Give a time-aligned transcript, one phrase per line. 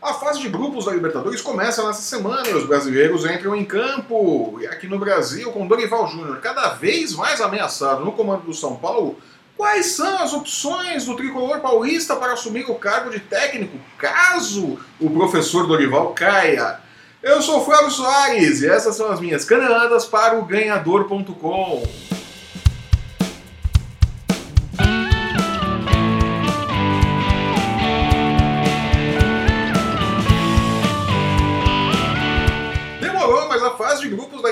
[0.00, 4.56] A fase de grupos da Libertadores começa nessa semana e os brasileiros entram em campo.
[4.60, 8.76] E aqui no Brasil, com Dorival Júnior cada vez mais ameaçado no comando do São
[8.76, 9.18] Paulo,
[9.56, 15.10] quais são as opções do tricolor paulista para assumir o cargo de técnico caso o
[15.10, 16.78] professor Dorival caia?
[17.20, 22.07] Eu sou o Flávio Soares e essas são as minhas caneladas para o ganhador.com.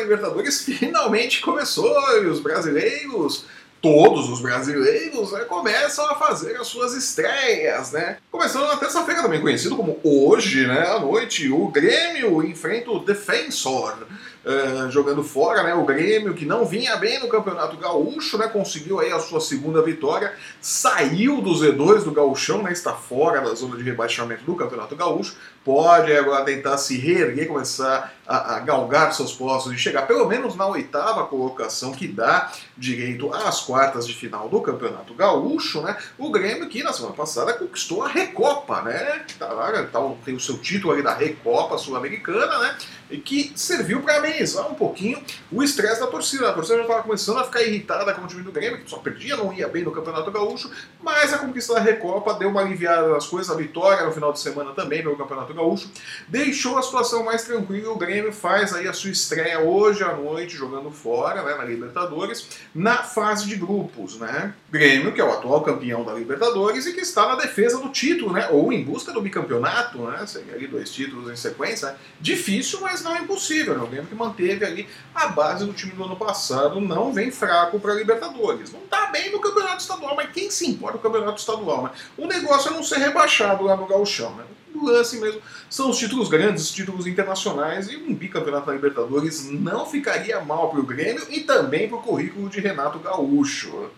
[0.06, 3.45] Libertadores finalmente começou e os brasileiros
[3.80, 8.19] todos os brasileiros né, começam a fazer as suas estreias, né?
[8.32, 14.06] Começando na terça-feira, também conhecido como hoje, né, à noite, o Grêmio enfrenta o Defensor.
[14.45, 15.74] Uh, jogando fora, né?
[15.74, 18.46] O Grêmio, que não vinha bem no Campeonato Gaúcho, né?
[18.46, 22.70] Conseguiu aí a sua segunda vitória, saiu do Z2 do Gaúchão, né?
[22.70, 25.34] Está fora da zona de rebaixamento do Campeonato Gaúcho,
[25.66, 30.54] pode agora tentar se reerguer, começar a, a galgar seus postos e chegar pelo menos
[30.54, 35.96] na oitava colocação, que dá direito às quartas de final do Campeonato Gaúcho, né?
[36.16, 39.24] O Grêmio que na semana passada conquistou a Recopa, né?
[39.41, 39.49] Tá,
[39.91, 42.79] tá, tem o seu título ali da Recopa Sul-Americana, né?
[43.24, 46.51] Que serviu para amenizar um pouquinho o estresse da torcida.
[46.51, 48.98] A torcida já estava começando a ficar irritada com o time do Grêmio, que só
[48.98, 50.71] perdia, não ia bem no Campeonato Gaúcho,
[51.02, 54.40] mas a conquista da Recopa deu uma aliviada nas coisas, a vitória no final de
[54.40, 55.90] semana também pelo Campeonato Gaúcho,
[56.29, 57.93] deixou a situação mais tranquila.
[57.93, 62.48] O Grêmio faz aí a sua estreia hoje à noite, jogando fora, né, na Libertadores,
[62.74, 64.53] na fase de grupos, né?
[64.70, 68.32] Grêmio, que é o atual campeão da Libertadores e que está na defesa do título,
[68.32, 68.48] né?
[68.50, 70.26] Ou em busca do bicampeonato, né?
[70.26, 71.88] Seria ali dois títulos em sequência.
[71.88, 71.97] Né?
[72.20, 73.77] Difícil, mas não é impossível.
[73.77, 73.84] Né?
[73.84, 77.78] O Grêmio que manteve ali a base do time do ano passado não vem fraco
[77.78, 78.72] para Libertadores.
[78.72, 81.84] Não está bem no campeonato estadual, mas quem se importa com o campeonato estadual?
[81.84, 81.91] Né?
[82.16, 84.44] O negócio é não ser rebaixado lá no Gauchão, né?
[84.75, 85.41] O lance mesmo
[85.71, 90.69] são os títulos grandes, os títulos internacionais, e um bicampeonato da Libertadores não ficaria mal
[90.69, 93.91] para o Grêmio e também para o currículo de Renato Gaúcho.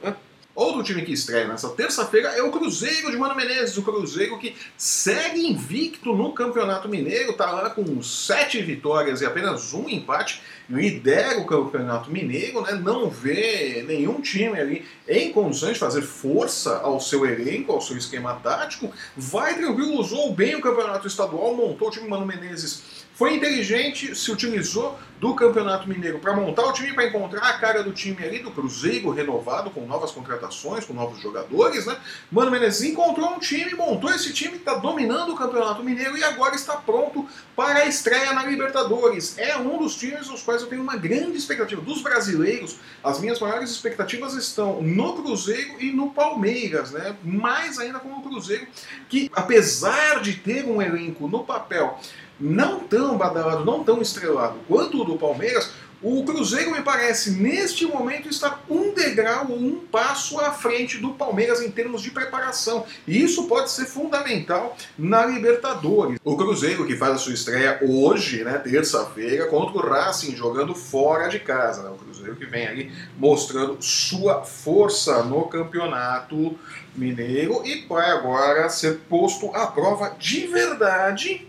[0.59, 4.57] Outro time que estreia nessa terça-feira é o Cruzeiro de Mano Menezes, o Cruzeiro que
[4.77, 11.39] segue invicto no Campeonato Mineiro, está lá com sete vitórias e apenas um empate, lidera
[11.39, 12.73] o Campeonato Mineiro, né?
[12.73, 17.97] não vê nenhum time ali em condições de fazer força ao seu elenco, ao seu
[17.97, 23.35] esquema tático, vai tranquilo, usou bem o Campeonato Estadual, montou o time Mano Menezes foi
[23.35, 27.93] inteligente, se utilizou do Campeonato Mineiro para montar o time, para encontrar a cara do
[27.93, 31.97] time ali, do Cruzeiro renovado, com novas contratações, com novos jogadores, né?
[32.31, 36.55] Mano Menezes encontrou um time, montou esse time, está dominando o Campeonato Mineiro e agora
[36.55, 37.27] está pronto
[37.57, 39.37] para a estreia na Libertadores.
[39.39, 41.81] É um dos times nos quais eu tenho uma grande expectativa.
[41.83, 47.17] Dos brasileiros, as minhas maiores expectativas estão no Cruzeiro e no Palmeiras, né?
[47.23, 48.67] Mais ainda com o Cruzeiro,
[49.09, 51.99] que apesar de ter um elenco no papel
[52.41, 55.71] não tão badalado, não tão estrelado quanto o do Palmeiras,
[56.01, 61.11] o Cruzeiro me parece neste momento estar um degrau ou um passo à frente do
[61.11, 62.87] Palmeiras em termos de preparação.
[63.07, 66.21] E isso pode ser fundamental na Libertadores.
[66.23, 71.27] O Cruzeiro que faz a sua estreia hoje, né, terça-feira, contra o Racing jogando fora
[71.27, 71.83] de casa.
[71.83, 71.91] Né?
[71.91, 76.57] O Cruzeiro que vem ali mostrando sua força no campeonato
[76.95, 81.48] mineiro e vai agora ser posto à prova de verdade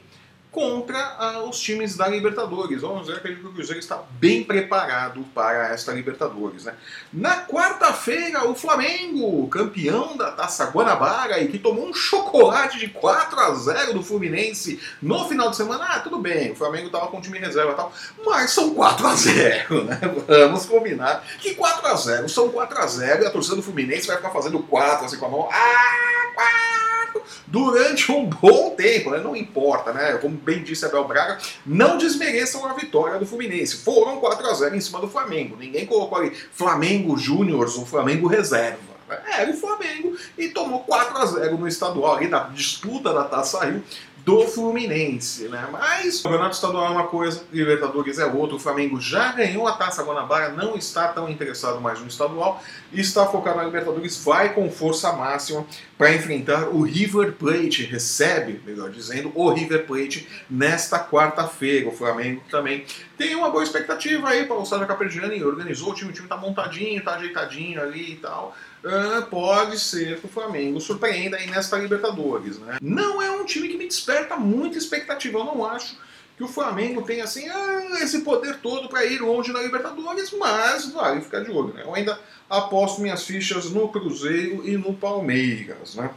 [0.60, 2.82] contra ah, os times da Libertadores.
[2.82, 6.66] Vamos ver, que o Cruzeiro está bem preparado para esta Libertadores.
[6.66, 6.74] Né?
[7.14, 13.40] Na quarta-feira, o Flamengo, campeão da Taça Guanabara e que tomou um chocolate de 4
[13.40, 15.86] a 0 do Fluminense no final de semana.
[15.86, 17.94] Ah, tudo bem, o Flamengo estava com o time reserva e tal,
[18.26, 20.00] mas são 4 a 0 né?
[20.28, 24.08] Vamos combinar que 4 a 0 são 4 a 0 e a torcida do Fluminense
[24.08, 25.50] vai ficar fazendo 4 assim com a mão.
[25.50, 26.89] Ah, 4!
[27.48, 29.20] durante um bom tempo, né?
[29.20, 30.14] não importa, né?
[30.18, 33.78] Como bem disse Abel Braga, não desmereçam a vitória do Fluminense.
[33.78, 35.58] Foram 4 a 0 em cima do Flamengo.
[35.58, 38.90] Ninguém colocou ali Flamengo Júnior ou Flamengo Reserva.
[39.28, 43.66] Era o Flamengo e tomou 4 a 0 no estadual ali na disputa da Taça
[43.66, 43.84] Rio
[44.30, 45.68] do Fluminense, né?
[45.72, 48.56] Mas o Campeonato Estadual é uma coisa, Libertadores é outra.
[48.58, 52.62] O Flamengo já ganhou a Taça Guanabara, não está tão interessado mais no estadual,
[52.94, 55.66] está focado na Libertadores, vai com força máxima
[55.98, 61.90] para enfrentar o River Plate, recebe, melhor dizendo, o River Plate nesta quarta-feira.
[61.90, 62.86] O Flamengo também
[63.18, 66.38] tem uma boa expectativa aí para o Sérgio Caprigiani, organizou o time, o time está
[66.38, 68.56] montadinho, está ajeitadinho ali e tal.
[68.84, 72.58] Uh, pode ser que o Flamengo surpreenda aí nesta Libertadores.
[72.60, 72.78] Né?
[72.82, 75.40] Não é um time que me desperta muita expectativa.
[75.40, 75.98] Eu não acho
[76.38, 80.90] que o Flamengo tenha assim, ah, esse poder todo para ir longe na Libertadores, mas
[80.92, 81.74] vale ficar de olho.
[81.74, 81.84] Né?
[81.84, 82.18] Eu ainda
[82.50, 85.96] aposto minhas fichas no Cruzeiro e no Palmeiras.
[85.96, 86.10] Né?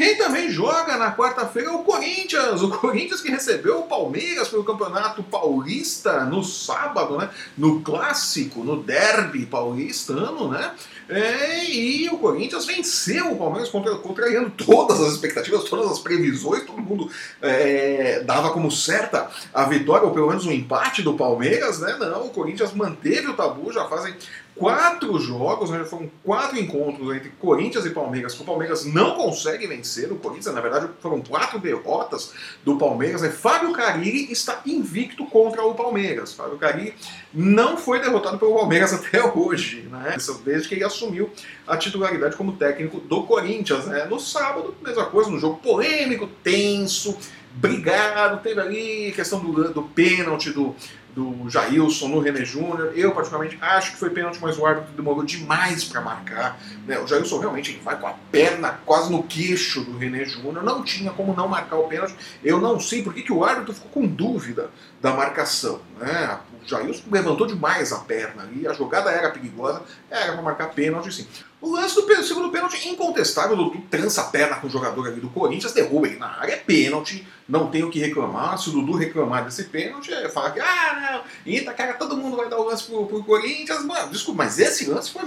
[0.00, 2.62] Quem também joga na quarta-feira é o Corinthians.
[2.62, 7.28] O Corinthians que recebeu o Palmeiras pelo Campeonato Paulista no sábado, né?
[7.58, 10.72] No clássico, no derby paulistano, né?
[11.06, 16.64] É, e o Corinthians venceu o Palmeiras, contra, contrariando todas as expectativas, todas as previsões,
[16.64, 17.10] todo mundo
[17.42, 21.94] é, dava como certa a vitória, ou pelo menos o um empate do Palmeiras, né?
[21.98, 24.14] Não, o Corinthians manteve o tabu, já fazem
[24.60, 29.66] quatro jogos, né, foram quatro encontros entre Corinthians e Palmeiras que o Palmeiras não consegue
[29.66, 30.12] vencer.
[30.12, 33.22] O Corinthians, na verdade, foram quatro derrotas do Palmeiras.
[33.22, 33.30] Né?
[33.30, 36.34] Fábio Carilli está invicto contra o Palmeiras.
[36.34, 36.94] Fábio Carilli
[37.32, 40.18] não foi derrotado pelo Palmeiras até hoje, né?
[40.44, 41.30] desde que ele assumiu
[41.66, 43.86] a titularidade como técnico do Corinthians.
[43.86, 44.04] Né?
[44.04, 47.16] No sábado, mesma coisa, no jogo polêmico, tenso,
[47.54, 50.74] brigado, teve ali questão do, do pênalti do
[51.14, 52.92] do Jailson no René Júnior.
[52.94, 56.60] Eu, particularmente, acho que foi pênalti, mas o árbitro demorou demais para marcar.
[56.86, 56.98] Né?
[56.98, 60.62] O Jailson realmente vai com a perna quase no queixo do René Júnior.
[60.62, 62.14] Não tinha como não marcar o pênalti.
[62.42, 64.70] Eu não sei por que, que o árbitro ficou com dúvida
[65.00, 65.80] da marcação.
[65.98, 66.38] Né?
[66.62, 71.12] O Jailson levantou demais a perna ali, a jogada era perigosa, era para marcar pênalti
[71.12, 71.26] sim.
[71.60, 75.20] O lance do segundo pênalti incontestável, o Dudu trança a perna com o jogador ali
[75.20, 78.56] do Corinthians, derruba ele na área, é pênalti, não tem o que reclamar.
[78.58, 82.36] Se o Dudu reclamar desse pênalti, é falar que, ah, não, eita, cara, todo mundo
[82.36, 83.84] vai dar o lance pro, pro Corinthians.
[83.84, 85.24] Mano, desculpa, mas esse lance foi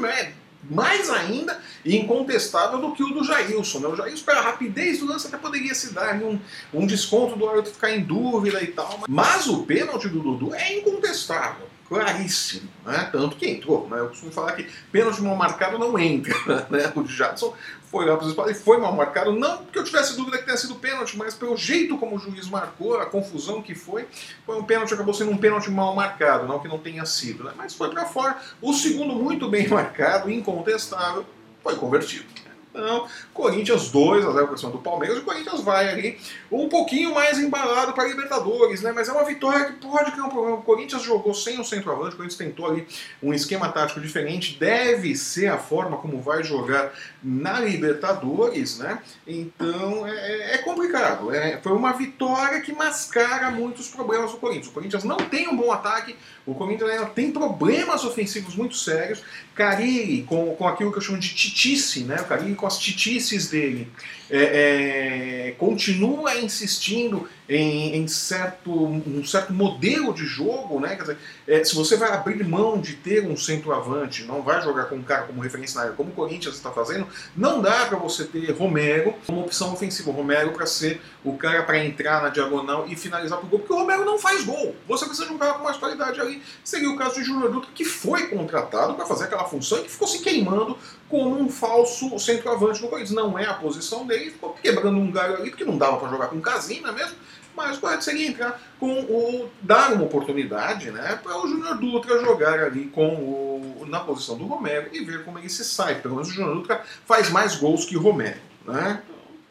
[0.70, 3.80] mais ainda incontestável do que o do Jailson.
[3.80, 3.88] Né?
[3.88, 6.40] O Jailson, pela rapidez do lance, até poderia se dar um,
[6.74, 9.02] um desconto do árbitro ficar em dúvida e tal.
[9.08, 13.10] Mas o pênalti do Dudu é incontestável claríssimo, né?
[13.12, 14.00] Tanto que entrou, né?
[14.00, 16.34] Eu costumo falar que pênalti mal marcado não entra,
[16.70, 16.92] né?
[16.96, 17.54] O Jadson
[17.94, 20.46] foi lá para os espaços e foi mal marcado, não porque eu tivesse dúvida que
[20.46, 24.08] tenha sido pênalti, mas pelo jeito como o juiz marcou, a confusão que foi,
[24.48, 27.52] foi um pênalti, acabou sendo um pênalti mal marcado, não que não tenha sido, né?
[27.56, 28.40] Mas foi para fora.
[28.60, 31.24] O segundo muito bem marcado, incontestável,
[31.62, 32.26] foi convertido.
[32.74, 35.20] Não, Corinthians 2 a 0 para cima do Palmeiras.
[35.20, 36.20] O Corinthians vai ali
[36.52, 38.92] um pouquinho mais embalado para Libertadores, né?
[38.92, 40.58] Mas é uma vitória que pode criar um problema.
[40.58, 42.88] O Corinthians jogou sem o centroavante, o Corinthians tentou ali
[43.22, 44.58] um esquema tático diferente.
[44.60, 46.92] Deve ser a forma como vai jogar
[47.24, 49.00] na Libertadores, né?
[49.28, 51.34] Então é, é complicado.
[51.34, 54.68] É, foi uma vitória que mascara muitos problemas do Corinthians.
[54.68, 56.16] O Corinthians não tem um bom ataque,
[56.46, 59.24] o Corinthians ainda tem problemas ofensivos muito sérios.
[59.56, 62.16] Carilli, com, com aquilo que eu chamo de titice, né?
[62.16, 63.88] O Carilli com as titices dele,
[64.36, 70.96] é, é, continua insistindo em, em, certo, um certo modelo de jogo, né?
[70.96, 74.96] Dizer, é, se você vai abrir mão de ter um centroavante, não vai jogar com
[74.96, 77.08] um cara como referência na área, como o Corinthians está fazendo,
[77.38, 80.12] não dá para você ter Romero como opção ofensiva.
[80.12, 83.78] Romero para ser o cara para entrar na diagonal e finalizar pro gol, porque o
[83.78, 84.76] Romero não faz gol.
[84.88, 86.42] Você precisa de um cara com mais qualidade ali.
[86.64, 89.92] Seria o caso de Júnior Dutra, que foi contratado para fazer aquela função e que
[89.92, 90.76] ficou se queimando
[91.14, 93.16] como um falso centroavante no Corinthians.
[93.16, 96.28] Não é a posição dele, ficou quebrando um galho ali, porque não dava para jogar
[96.30, 97.16] com Casina mesmo
[97.56, 99.48] mas o correto seria entrar com o.
[99.62, 104.46] dar uma oportunidade né, para o Júnior Dutra jogar ali com o, na posição do
[104.46, 106.02] Romero e ver como ele se sai.
[106.02, 108.40] Pelo menos o Júnior Dutra faz mais gols que o Romero.
[108.66, 109.04] Né?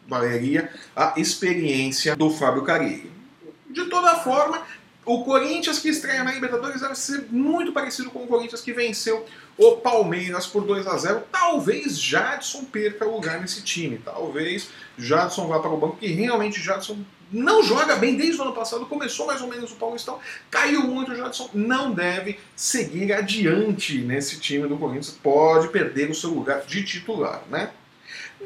[0.09, 3.13] Valeria a experiência do Fábio Carilli.
[3.71, 4.63] De toda forma,
[5.05, 9.27] o Corinthians que estreia na Libertadores deve ser muito parecido com o Corinthians que venceu
[9.59, 13.99] o Palmeiras por 2 a 0 Talvez Jadson perca o lugar nesse time.
[13.99, 16.99] Talvez Jadson vá para o banco, que realmente Jadson
[17.33, 21.13] não joga bem desde o ano passado, começou mais ou menos o Paulistão, caiu muito
[21.13, 26.61] o Jadson, não deve seguir adiante nesse time do Corinthians, pode perder o seu lugar
[26.63, 27.71] de titular, né?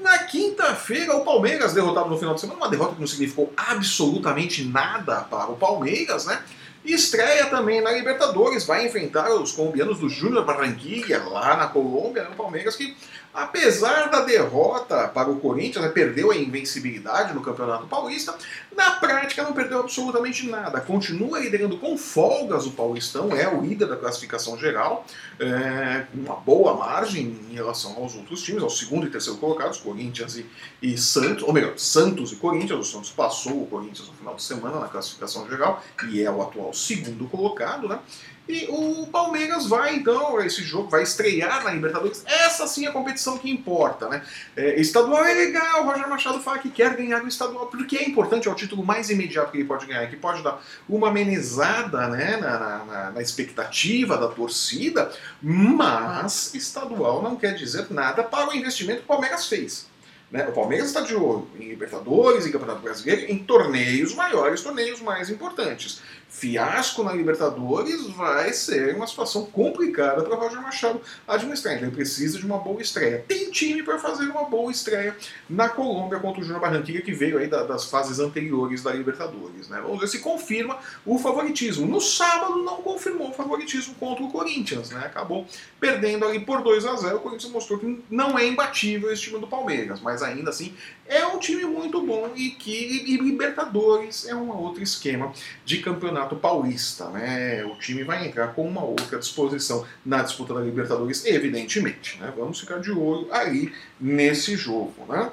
[0.02, 4.64] Na quinta-feira, o Palmeiras derrotado no final de semana, uma derrota que não significou absolutamente
[4.64, 6.42] nada para o Palmeiras, né?
[6.84, 12.30] Estreia também na Libertadores, vai enfrentar os colombianos do Júnior Barranquilla, lá na Colômbia, né?
[12.32, 12.96] o Palmeiras que
[13.36, 18.34] apesar da derrota para o Corinthians, né, perdeu a invencibilidade no Campeonato Paulista,
[18.74, 20.80] na prática não perdeu absolutamente nada.
[20.80, 25.04] Continua liderando com folgas o Paulistão, é o líder da classificação geral,
[25.38, 30.36] é, uma boa margem em relação aos outros times, aos segundo e terceiro colocados, Corinthians
[30.36, 30.46] e,
[30.80, 32.80] e Santos, ou melhor, Santos e Corinthians.
[32.80, 36.40] O Santos passou o Corinthians no final de semana na classificação geral e é o
[36.40, 37.98] atual segundo colocado, né?
[38.48, 42.22] E o Palmeiras vai, então, esse jogo vai estrear na Libertadores.
[42.26, 44.22] Essa sim é a competição que importa, né?
[44.56, 48.08] É, estadual é legal, o Roger Machado fala que quer ganhar o estadual, porque é
[48.08, 52.08] importante, é o título mais imediato que ele pode ganhar, que pode dar uma amenizada
[52.08, 55.10] né, na, na, na expectativa da torcida,
[55.42, 59.86] mas estadual não quer dizer nada para o investimento que o Palmeiras fez.
[60.30, 60.46] Né?
[60.48, 65.30] O Palmeiras está de olho em Libertadores, em Campeonato Brasileiro, em torneios maiores, torneios mais
[65.30, 66.00] importantes.
[66.36, 71.74] Fiasco na Libertadores vai ser uma situação complicada para Roger Machado administrar.
[71.74, 73.24] Então ele precisa de uma boa estreia.
[73.26, 75.16] Tem time para fazer uma boa estreia
[75.48, 79.70] na Colômbia contra o Júnior Barranquilla, que veio aí das fases anteriores da Libertadores.
[79.70, 79.80] Né?
[79.80, 81.86] Vamos ver se confirma o favoritismo.
[81.86, 84.90] No sábado não confirmou o favoritismo contra o Corinthians.
[84.90, 85.00] Né?
[85.06, 85.46] Acabou
[85.80, 89.38] perdendo ali por 2 a 0 O Corinthians mostrou que não é imbatível esse time
[89.38, 90.74] do Palmeiras, mas ainda assim
[91.08, 95.32] é um time muito bom e que e Libertadores é um outro esquema
[95.64, 97.08] de campeonato paulista.
[97.10, 97.64] Né?
[97.64, 102.18] O time vai entrar com uma outra disposição na disputa da Libertadores, evidentemente.
[102.18, 102.32] Né?
[102.36, 105.06] Vamos ficar de olho aí nesse jogo.
[105.08, 105.30] Né?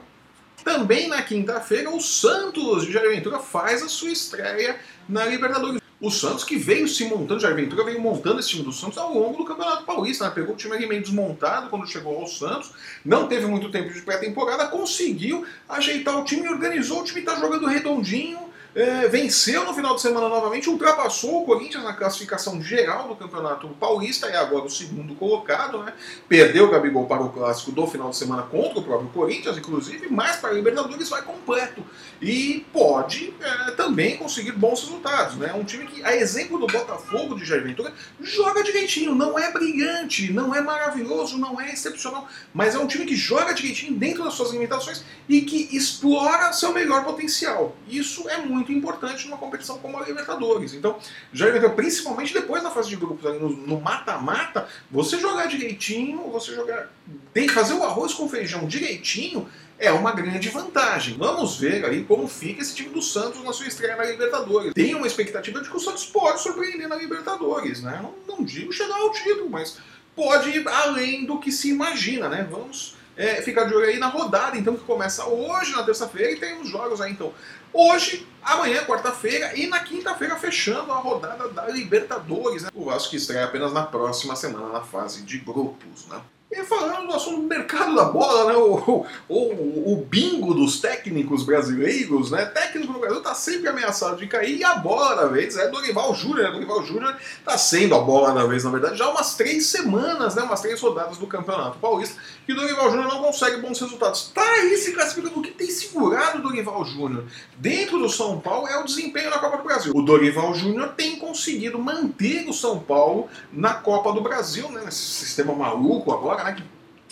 [0.63, 4.77] Também na quinta-feira, o Santos de Jair Ventura faz a sua estreia
[5.09, 5.81] na Libertadores.
[5.99, 9.13] O Santos que veio se montando, Jair Ventura veio montando esse time do Santos ao
[9.13, 10.31] longo do Campeonato Paulista, né?
[10.31, 12.71] pegou o time ali meio desmontado quando chegou ao Santos,
[13.05, 17.67] não teve muito tempo de pré-temporada, conseguiu ajeitar o time, organizou, o time está jogando
[17.67, 23.15] redondinho, é, venceu no final de semana novamente, ultrapassou o Corinthians na classificação geral do
[23.15, 25.93] Campeonato Paulista, é agora o segundo colocado, né?
[26.27, 30.07] Perdeu o Gabigol para o clássico do final de semana contra o próprio Corinthians, inclusive,
[30.09, 31.83] mas para a Libertadores vai completo.
[32.21, 35.53] E pode é, também conseguir bons resultados, né?
[35.53, 40.31] Um time que, a exemplo do Botafogo de Jair Ventura, joga direitinho, não é brilhante,
[40.31, 44.33] não é maravilhoso, não é excepcional, mas é um time que joga direitinho dentro das
[44.33, 47.75] suas limitações e que explora seu melhor potencial.
[47.87, 50.73] Isso é muito muito importante numa competição como a Libertadores.
[50.73, 50.97] Então,
[51.33, 56.89] já principalmente depois na fase de grupos, no mata-mata, você jogar direitinho, você jogar.
[57.33, 61.17] Tem fazer o arroz com feijão direitinho é uma grande vantagem.
[61.17, 64.73] Vamos ver aí como fica esse time do Santos na sua estreia na Libertadores.
[64.73, 67.99] Tem uma expectativa de que o Santos pode surpreender na Libertadores, né?
[68.01, 69.77] Não, não digo chegar ao título, mas
[70.15, 72.47] pode ir além do que se imagina, né?
[72.49, 76.39] Vamos é, ficar de olho aí na rodada, então, que começa hoje, na terça-feira, e
[76.39, 77.33] tem os jogos aí, então.
[77.73, 82.63] Hoje, amanhã, quarta-feira, e na quinta-feira, fechando a rodada da Libertadores.
[82.63, 82.69] Né?
[82.73, 86.21] O Vasco que estreia apenas na próxima semana, na fase de grupos, né?
[86.55, 88.55] E falando do assunto do mercado da bola, né?
[88.55, 92.45] O, o, o bingo dos técnicos brasileiros, né?
[92.45, 96.13] Técnico no Brasil está sempre ameaçado de cair e a bola da vez é Dorival
[96.13, 96.43] Júnior.
[96.43, 96.51] Né?
[96.51, 100.43] Dorival Júnior está sendo a bola da vez, na verdade, já umas três semanas, né?
[100.43, 104.27] Umas três rodadas do Campeonato Paulista, o Dorival Júnior não consegue bons resultados.
[104.27, 105.39] Está aí se classificando.
[105.39, 107.25] O que tem segurado o Dorival Júnior
[107.57, 109.91] dentro do São Paulo é o desempenho na Copa do Brasil.
[109.95, 114.83] O Dorival Júnior tem conseguido manter o São Paulo na Copa do Brasil, né?
[114.85, 116.53] Nesse sistema maluco agora né?
[116.53, 116.63] Que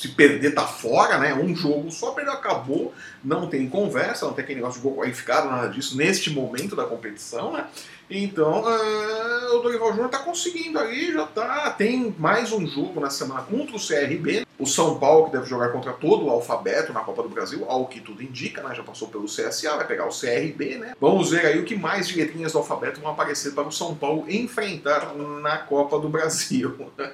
[0.02, 1.34] se perder tá fora, né?
[1.34, 5.50] Um jogo só perdeu, acabou, não tem conversa, não tem aquele negócio de gol qualificado,
[5.50, 7.68] nada disso, neste momento da competição, né?
[8.14, 11.70] Então, uh, o Dorival Júnior tá conseguindo aí, já tá.
[11.72, 14.46] Tem mais um jogo na semana contra o CRB.
[14.60, 17.88] O São Paulo, que deve jogar contra todo o alfabeto na Copa do Brasil, ao
[17.88, 18.76] que tudo indica, né?
[18.76, 20.94] Já passou pelo CSA, vai pegar o CRB, né?
[21.00, 23.96] Vamos ver aí o que mais de letrinhas do alfabeto vão aparecer para o São
[23.96, 26.76] Paulo enfrentar na Copa do Brasil.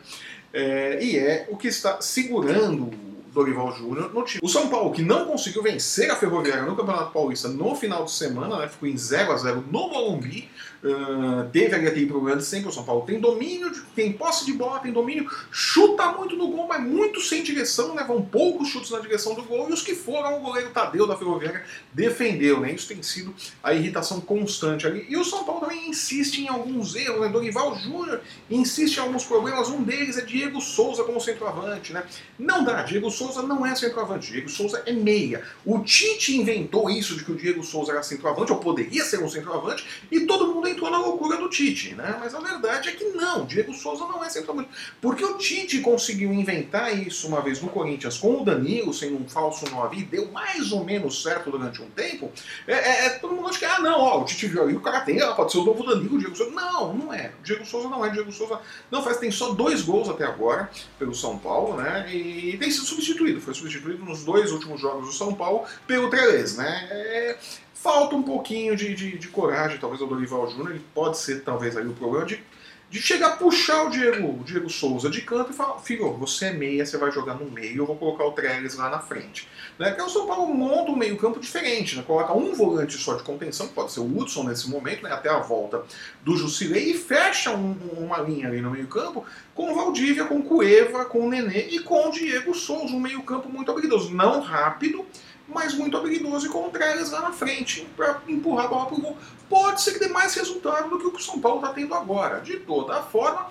[0.54, 2.90] É, e é o que está segurando
[3.38, 4.40] Dorival Júnior no time.
[4.44, 8.12] O São Paulo, que não conseguiu vencer a Ferroviária no Campeonato Paulista no final de
[8.12, 10.50] semana, né, ficou em 0 a 0 no Morumbi,
[10.84, 12.70] Uh, teve ali aquele problema de sempre.
[12.70, 16.68] O São Paulo tem domínio, tem posse de bola, tem domínio, chuta muito no gol,
[16.68, 18.04] mas muito sem direção, né?
[18.04, 19.70] Vão poucos chutes na direção do gol.
[19.70, 22.72] E os que foram, o goleiro Tadeu da Ferroviária defendeu, né?
[22.74, 25.06] Isso tem sido a irritação constante ali.
[25.10, 27.30] E o São Paulo também insiste em alguns erros, né?
[27.30, 29.70] Dorival Júnior insiste em alguns problemas.
[29.70, 32.04] Um deles é Diego Souza como centroavante, né?
[32.38, 35.44] Não dá, Diego Souza não é centroavante, Diego Souza é meia.
[35.66, 39.30] O Tite inventou isso de que o Diego Souza era centroavante, ou poderia ser um
[39.30, 42.18] centroavante, e todo mundo entrou na loucura do Tite, né?
[42.20, 44.70] Mas a verdade é que não, Diego Souza não é centroavante.
[45.02, 49.28] Porque o Tite conseguiu inventar isso uma vez no Corinthians com o Danilo sendo um
[49.28, 52.32] falso 9 e deu mais ou menos certo durante um tempo.
[52.68, 54.82] É, é, é todo mundo acha que, ah, não, ó, o Tite viu ali, o
[54.82, 56.52] cara tem, ela pode ser o novo Danilo, o Diego Souza.
[56.52, 57.32] Não, não é.
[57.40, 58.10] O Diego Souza não é.
[58.10, 58.60] O Diego Souza
[58.92, 62.14] não faz, tem só dois gols até agora pelo São Paulo, né?
[62.14, 63.42] E tem sido substituído.
[63.42, 66.88] Foi substituído nos dois últimos jogos do São Paulo pelo Trelez, né?
[66.92, 67.38] É,
[67.82, 70.72] falta um pouquinho de, de, de coragem, talvez, ao Dorival Júnior.
[70.72, 72.44] Ele pode ser, talvez, aí o problema de,
[72.90, 76.46] de chegar a puxar o Diego, o Diego Souza de canto e falar: Filho, você
[76.46, 79.48] é meia, você vai jogar no meio, eu vou colocar o Trellis lá na frente.
[79.78, 79.90] Né?
[79.90, 82.04] Porque o São Paulo monta um meio-campo diferente, né?
[82.06, 85.12] coloca um volante só de contenção, que pode ser o Hudson nesse momento, né?
[85.12, 85.84] até a volta
[86.24, 90.44] do Jusilei, e fecha um, uma linha ali no meio-campo com o Valdívia, com o
[90.44, 95.06] Cueva, com o Nenê e com o Diego Souza, um meio-campo muito habilidoso, não rápido
[95.48, 99.02] mas muito habilidoso e com entregas lá na frente para empurrar a bola para o
[99.02, 99.18] gol.
[99.50, 101.94] Pode ser que dê mais resultado do que o que o São Paulo está tendo
[101.94, 102.42] agora.
[102.42, 103.50] De toda forma,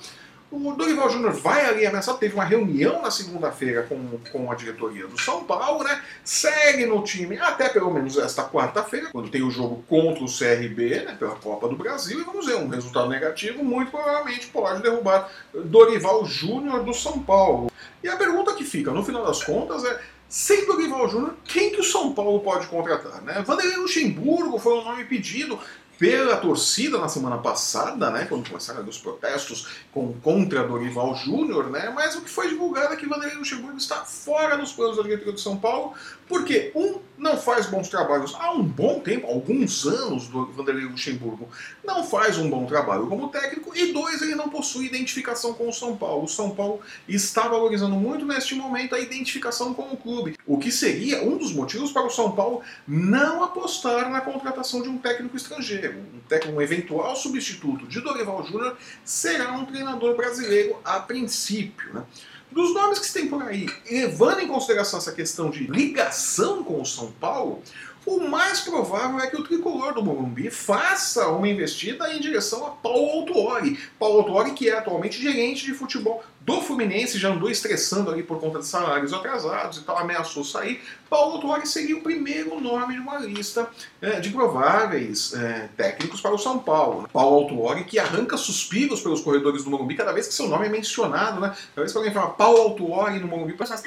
[0.49, 5.09] O Dorival Júnior vai ali ameaçar, teve uma reunião na segunda-feira com, com a diretoria
[5.09, 6.01] do São Paulo, né?
[6.25, 11.05] Segue no time até pelo menos esta quarta-feira, quando tem o jogo contra o CRB,
[11.05, 11.17] né?
[11.19, 16.25] Pela Copa do Brasil, e vamos ver, um resultado negativo muito provavelmente pode derrubar Dorival
[16.25, 17.69] Júnior do São Paulo.
[18.01, 21.81] E a pergunta que fica, no final das contas, é sem Dorival Júnior, quem que
[21.81, 23.23] o São Paulo pode contratar?
[23.23, 23.43] Né?
[23.47, 25.59] Vanderlei Luxemburgo foi um nome pedido,
[25.99, 31.91] pela torcida na semana passada, né, quando começaram os protestos com, contra Dorival Júnior, né,
[31.95, 35.33] mas o que foi divulgado é que Vanderlei Luxemburgo está fora dos planos da diretoria
[35.33, 35.95] de São Paulo,
[36.29, 41.49] porque, um, não faz bons trabalhos há um bom tempo, alguns anos, do Vanderlei Luxemburgo
[41.85, 45.73] não faz um bom trabalho como técnico, e dois, ele não possui identificação com o
[45.73, 46.25] São Paulo.
[46.25, 50.71] O São Paulo está valorizando muito neste momento a identificação com o clube, o que
[50.71, 55.37] seria um dos motivos para o São Paulo não apostar na contratação de um técnico
[55.37, 61.95] estrangeiro um, um eventual substituto de Dorival Júnior será um treinador brasileiro a princípio.
[61.95, 62.03] Né?
[62.51, 66.81] Dos nomes que se tem por aí, levando em consideração essa questão de ligação com
[66.81, 67.63] o São Paulo,
[68.07, 72.71] o mais provável é que o tricolor do Morumbi faça uma investida em direção a
[72.71, 73.77] Paulo Autuori.
[73.99, 78.39] Paulo Autuori, que é atualmente gerente de futebol do Fluminense, já andou estressando ali por
[78.39, 80.81] conta de salários atrasados e tal, ameaçou sair.
[81.11, 83.69] Paulo Autuori seria o primeiro nome de uma lista
[84.01, 87.09] é, de prováveis é, técnicos para o São Paulo.
[87.13, 90.69] Paulo Autuori, que arranca suspiros pelos corredores do Morumbi cada vez que seu nome é
[90.69, 91.49] mencionado, né?
[91.49, 93.83] Cada vez que alguém fala Paulo Autuori no Morumbi, pessoas...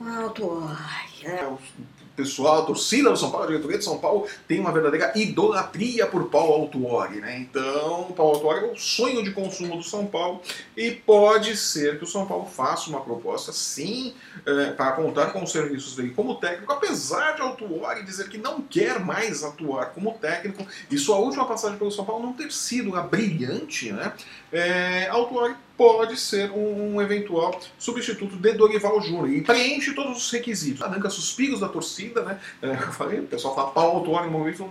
[0.00, 0.76] Ah, Autuori...
[1.24, 1.46] É,
[2.16, 6.06] pessoal, a torcida do São Paulo, a diretoria de São Paulo tem uma verdadeira idolatria
[6.06, 7.38] por Paulo Autuori, né?
[7.38, 10.40] Então, Paulo Autuori é o sonho de consumo do São Paulo
[10.76, 14.14] e pode ser que o São Paulo faça uma proposta, sim,
[14.46, 18.60] é, para contar com os serviços dele como técnico, apesar de Autuori dizer que não
[18.60, 22.96] quer mais atuar como técnico e sua última passagem pelo São Paulo não ter sido
[22.96, 24.12] a brilhante, né?
[24.52, 30.30] É, Autuori pode ser um, um, eventual substituto de Dorival Júnior e preenche todos os
[30.30, 30.80] requisitos.
[30.80, 32.38] Arranca suspiros da torcida, né?
[32.62, 34.70] É, eu falei, o pessoal fala pau autuário no momento,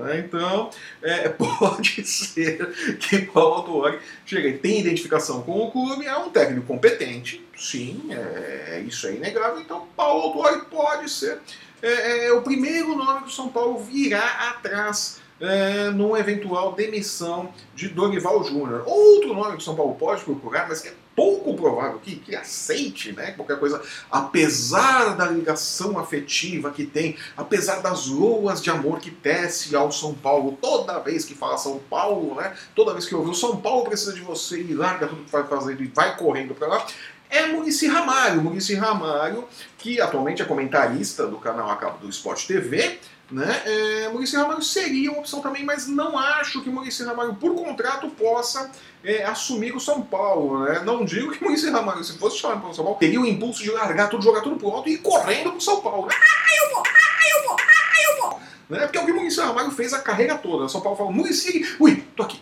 [0.00, 0.70] é, então,
[1.02, 6.66] é, pode ser que Paulo Autuori chegue, tem identificação com o clube, é um técnico
[6.66, 11.38] competente, sim, é, isso é inegável, então Paulo Autuori pode ser
[11.80, 17.52] é, é, o primeiro nome que o São Paulo virá atrás é, numa eventual demissão
[17.74, 18.84] de Dorival Júnior.
[18.86, 23.12] Outro nome que São Paulo pode procurar, mas que é pouco provável que, que aceite
[23.12, 29.10] né, qualquer coisa, apesar da ligação afetiva que tem, apesar das loas de amor que
[29.10, 33.30] tece ao São Paulo, toda vez que fala São Paulo, né, toda vez que ouve
[33.30, 36.54] o São Paulo precisa de você e larga tudo que vai fazendo e vai correndo
[36.54, 36.86] para lá,
[37.28, 38.42] é Murici Ramalho.
[38.42, 42.98] Murici Ramalho, que atualmente é comentarista do canal Acabo do Esporte TV,
[43.32, 43.62] né?
[43.64, 48.70] É, Ramalho seria uma opção também, mas não acho que Maurício Ramalho, por contrato, possa
[49.02, 50.64] é, assumir o São Paulo.
[50.64, 50.82] Né?
[50.84, 53.62] Não digo que Maurício Ramalho, se fosse chamado para o São Paulo, teria o impulso
[53.62, 56.08] de largar tudo, jogar tudo pro alto e ir correndo para o São Paulo.
[56.10, 56.82] Ah, eu vou!
[56.86, 57.56] Ah, eu vou!
[57.58, 58.40] Ah, eu vou!
[58.68, 58.80] Né?
[58.80, 60.64] Porque é o que Maurício Ramalho fez a carreira toda.
[60.64, 62.40] O São Paulo falou, Maurício, ui, tô aqui.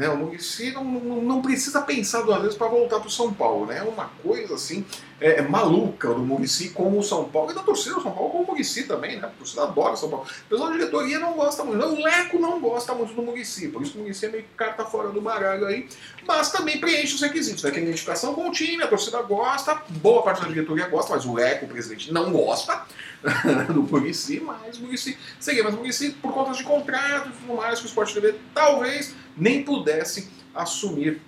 [0.00, 0.08] Né?
[0.08, 3.66] O Murici não, não, não, precisa pensar duas vezes para voltar para o São Paulo.
[3.66, 3.76] Né?
[3.76, 4.82] É uma coisa assim
[5.20, 8.30] é, é maluca do Murici com o São Paulo e da torcida do São Paulo
[8.30, 9.16] com o Murici também.
[9.16, 9.26] Né?
[9.26, 10.24] A torcida adora o São Paulo.
[10.24, 11.84] O pessoal da diretoria não gosta muito.
[11.84, 13.68] O Leco não gosta muito do Murici.
[13.68, 15.86] Por isso que o Murici é meio carta fora do baralho aí.
[16.26, 17.62] Mas também preenche os requisitos.
[17.62, 17.70] Né?
[17.70, 21.34] Tem identificação com o time, a torcida gosta, boa parte da diretoria gosta, mas o
[21.34, 22.86] Leco, o presidente, não gosta
[23.68, 24.40] do Murici.
[24.40, 25.62] Mas o Murici seria.
[25.62, 29.14] Mas o Murici, por conta de contrato e tudo mais, que o Sport TV talvez
[29.40, 31.20] nem pudesse assumir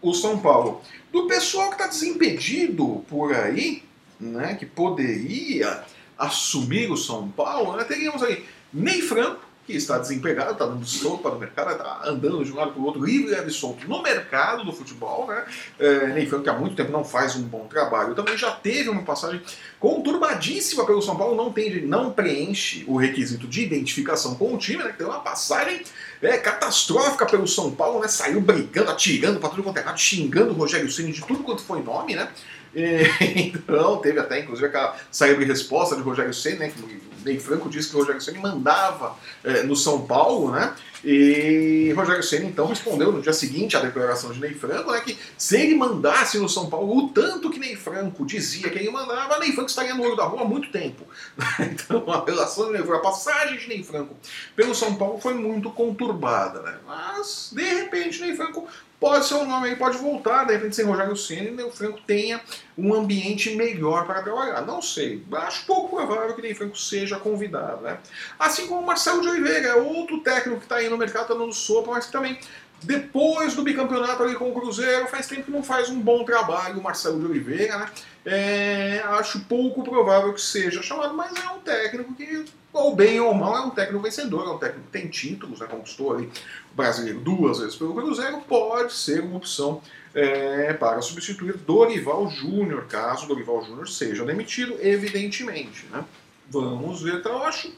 [0.00, 0.80] o São Paulo.
[1.12, 3.82] Do pessoal que está desimpedido por aí,
[4.18, 5.84] né, que poderia
[6.18, 11.28] assumir o São Paulo, né, teríamos aí Ney Franco, que está desempregado, está dando sopa
[11.30, 14.64] no mercado, está andando de um lado para o outro, livre e solto no mercado
[14.64, 15.44] do futebol, né?
[15.78, 18.88] É, Ney Franco, que há muito tempo não faz um bom trabalho, também já teve
[18.88, 19.42] uma passagem
[19.80, 24.84] conturbadíssima pelo São Paulo, não, tem, não preenche o requisito de identificação com o time,
[24.84, 24.94] né?
[24.96, 25.82] Tem uma passagem
[26.22, 28.06] é, catastrófica pelo São Paulo, né?
[28.08, 31.82] Saiu brigando, atirando para tudo quanto é xingando o Rogério Ceni de tudo quanto foi
[31.82, 32.28] nome, né?
[33.34, 36.68] então, teve até, inclusive, aquela saída de resposta de Rogério Ceni, né?
[36.68, 40.74] Que o Ney Franco disse que o Rogério Ceni mandava é, no São Paulo, né?
[41.04, 45.16] E Rogério Senna então respondeu no dia seguinte à declaração de Ney Franco, né, que
[45.38, 49.38] se ele mandasse no São Paulo o tanto que Ney Franco dizia que ele mandava,
[49.38, 51.06] Ney Franco estaria no olho da rua há muito tempo.
[51.60, 54.16] então a relação de Ney Franco, a passagem de Ney Franco
[54.56, 56.78] pelo São Paulo foi muito conturbada, né?
[56.84, 58.66] Mas, de repente, Ney Franco
[59.00, 62.40] pode ser um nome aí, pode voltar, de repente sem Rogério Senna, o Franco tenha
[62.76, 64.62] um ambiente melhor para trabalhar.
[64.62, 67.82] Não sei, acho pouco provável que o Franco seja convidado.
[67.82, 67.98] Né?
[68.38, 71.52] Assim como o Marcelo de Oliveira, outro técnico que está aí no mercado, está dando
[71.52, 72.38] sopa, mas que também
[72.82, 76.78] depois do bicampeonato ali com o Cruzeiro, faz tempo que não faz um bom trabalho
[76.78, 77.90] o Marcelo de Oliveira, né?
[78.24, 82.44] É, acho pouco provável que seja chamado, mas é um técnico que,
[82.76, 85.66] ou bem ou mal, é um técnico vencedor, é um técnico que tem títulos, né?
[85.66, 86.30] conquistou ali
[86.72, 89.80] o brasileiro duas vezes pelo Cruzeiro, pode ser uma opção
[90.14, 95.86] é, para substituir Dorival Júnior, caso Dorival Júnior seja demitido, evidentemente.
[95.90, 96.04] Né?
[96.48, 97.72] Vamos ver, então eu acho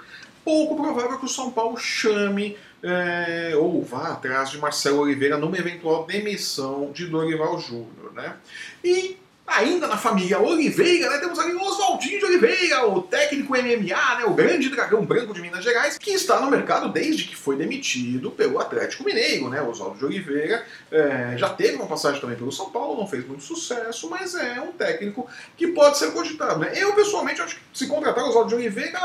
[0.45, 5.59] pouco provável que o São Paulo chame é, ou vá atrás de Marcelo Oliveira numa
[5.59, 8.13] eventual demissão de Dorival Júnior.
[8.15, 8.37] Né?
[8.85, 9.17] E
[9.49, 14.25] Ainda na família Oliveira, né, temos ali o Oswaldinho de Oliveira, o técnico MMA, né,
[14.27, 18.31] o grande dragão branco de Minas Gerais, que está no mercado desde que foi demitido
[18.31, 19.49] pelo Atlético Mineiro.
[19.49, 23.27] Né, Oswaldo de Oliveira é, já teve uma passagem também pelo São Paulo, não fez
[23.27, 26.61] muito sucesso, mas é um técnico que pode ser cogitado.
[26.61, 26.73] Né?
[26.75, 29.01] Eu, pessoalmente, acho que se contratar o Oswaldo de Oliveira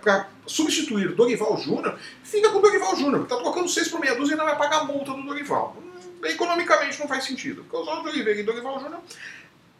[0.00, 4.14] para substituir Dorival Júnior, fica com o Dorival Júnior, porque está trocando 6 por meia
[4.14, 5.76] dúzia e ainda vai pagar a multa do Dorival.
[5.76, 9.00] Hum, economicamente não faz sentido, porque o Oswaldo Oliveira e Dorival Júnior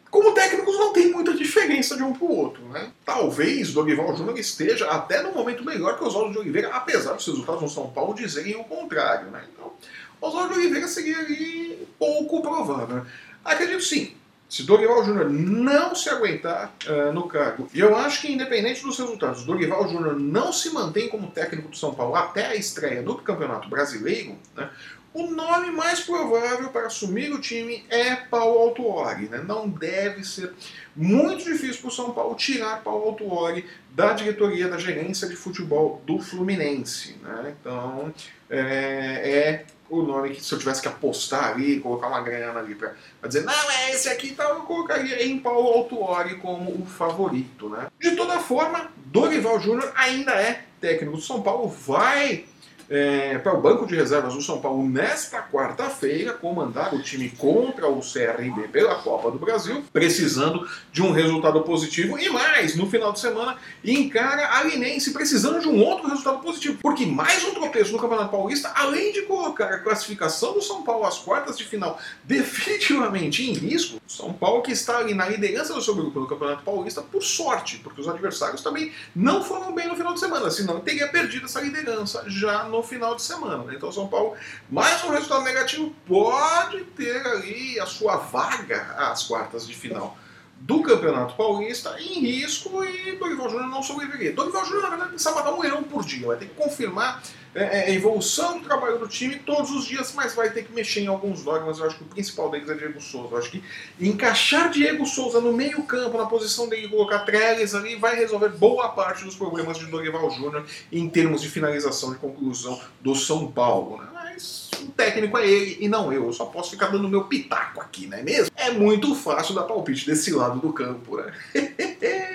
[0.09, 2.63] como técnicos não tem muita diferença de um para o outro.
[2.69, 2.91] Né?
[3.05, 7.61] Talvez Dorival Júnior esteja até no momento melhor que Oswaldo de Oliveira, apesar dos resultados
[7.61, 9.29] no São Paulo dizerem o contrário.
[9.29, 9.43] Né?
[9.53, 9.71] Então,
[10.19, 13.05] Oswaldo de Oliveira seria ali pouco provável.
[13.45, 14.15] Acredito sim,
[14.49, 18.97] se Dorival Júnior não se aguentar uh, no cargo, e eu acho que independente dos
[18.97, 23.15] resultados, Dorival Júnior não se mantém como técnico do São Paulo até a estreia do
[23.15, 24.69] Campeonato Brasileiro, né,
[25.13, 29.27] o nome mais provável para assumir o time é Paulo Autuori.
[29.27, 29.43] Né?
[29.45, 30.53] Não deve ser
[30.95, 36.01] muito difícil para o São Paulo tirar Paulo Autuori da diretoria da gerência de futebol
[36.05, 37.15] do Fluminense.
[37.23, 37.55] Né?
[37.59, 38.13] Então,
[38.49, 42.75] é, é, o nome que se eu tivesse que apostar ali, colocar uma grana ali
[42.75, 42.93] para
[43.25, 47.67] dizer, não, é esse aqui, então eu colocaria em Paulo Autuori como o favorito.
[47.69, 47.87] Né?
[47.99, 52.45] De toda forma, Dorival Júnior ainda é técnico do São Paulo, vai
[52.89, 57.87] é, para o banco de reservas do São Paulo nesta quarta-feira, comandar o time contra
[57.87, 62.17] o CRB pela Copa do Brasil, precisando de um resultado positivo.
[62.17, 66.79] E mais, no final de semana, encara a Linense precisando de um outro resultado positivo,
[66.81, 71.05] porque mais um tropeço no Campeonato Paulista, além de colocar a classificação do São Paulo
[71.05, 75.81] às quartas de final definitivamente em risco, São Paulo que está ali na liderança do
[75.81, 79.95] seu grupo no Campeonato Paulista por sorte, porque os adversários também não foram bem no
[79.95, 83.63] final de semana, senão teria perdido essa liderança já no no final de semana.
[83.63, 83.73] Né?
[83.75, 84.35] Então, São Paulo,
[84.69, 90.17] mais um resultado negativo, pode ter ali a sua vaga às quartas de final
[90.61, 94.33] do Campeonato Paulista em risco e Dorival Júnior não sobreviveria.
[94.33, 97.21] Dorival Júnior, na verdade, precisa matar um leão por dia, vai ter que confirmar
[97.53, 100.71] é, é, a evolução do trabalho do time todos os dias, mas vai ter que
[100.71, 101.79] mexer em alguns dogmas.
[101.79, 103.29] Eu acho que o principal deles é Diego Souza.
[103.33, 103.63] Eu acho que
[103.99, 109.23] encaixar Diego Souza no meio-campo, na posição dele, colocar Trellis ali, vai resolver boa parte
[109.23, 113.97] dos problemas de Dorival Júnior em termos de finalização, de conclusão do São Paulo.
[113.97, 114.07] Né?
[114.13, 116.25] Mas o técnico é ele e não eu.
[116.25, 118.51] Eu só posso ficar dando meu pitaco aqui, não é mesmo?
[118.55, 121.33] É muito fácil dar palpite desse lado do campo, né?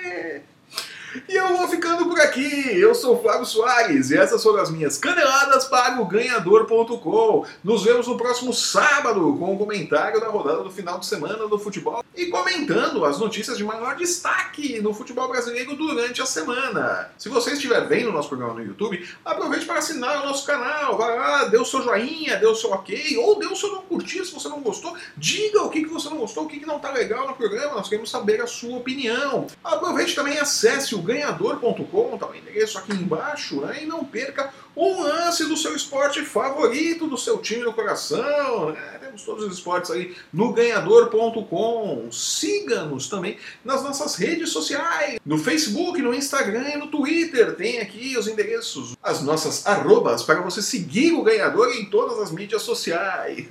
[1.29, 2.77] E eu vou ficando por aqui.
[2.77, 7.45] Eu sou Flávio Soares e essas foram as minhas caneladas para o ganhador.com.
[7.63, 11.47] Nos vemos no próximo sábado com o um comentário da rodada do final de semana
[11.47, 17.11] do futebol e comentando as notícias de maior destaque no futebol brasileiro durante a semana.
[17.17, 20.97] Se você estiver vendo o nosso programa no YouTube, aproveite para assinar o nosso canal.
[20.97, 23.81] Vai lá, dê o seu joinha, dê o seu ok, ou dê o seu não
[23.81, 24.95] curtir se você não gostou.
[25.15, 27.75] Diga o que, que você não gostou, o que, que não está legal no programa.
[27.75, 29.47] Nós queremos saber a sua opinião.
[29.63, 33.83] Aproveite também e acesse o ganhador.com, tá o endereço aqui embaixo, né?
[33.83, 38.71] E não perca um lance do seu esporte favorito, do seu time do coração.
[38.71, 38.99] Né?
[38.99, 42.11] Temos todos os esportes aí no ganhador.com.
[42.11, 47.55] Siga-nos também nas nossas redes sociais, no Facebook, no Instagram e no Twitter.
[47.55, 52.31] Tem aqui os endereços, as nossas arrobas para você seguir o ganhador em todas as
[52.31, 53.47] mídias sociais.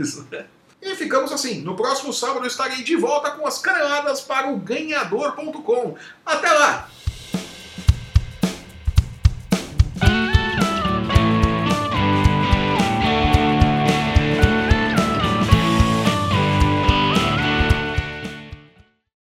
[0.82, 1.62] E ficamos assim.
[1.62, 5.94] No próximo sábado estarei de volta com as caneladas para o ganhador.com.
[6.26, 6.90] Até lá!